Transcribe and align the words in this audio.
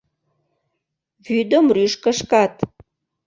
Вӱдым 1.25 1.65
рӱж 1.75 1.93
кышкат. 2.03 2.53